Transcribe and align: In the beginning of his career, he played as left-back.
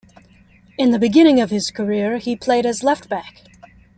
In 0.79 0.89
the 0.89 0.97
beginning 0.97 1.39
of 1.39 1.51
his 1.51 1.69
career, 1.69 2.17
he 2.17 2.35
played 2.35 2.65
as 2.65 2.83
left-back. 2.83 3.43